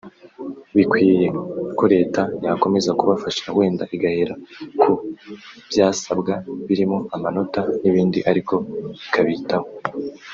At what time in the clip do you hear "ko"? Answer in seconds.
1.77-1.83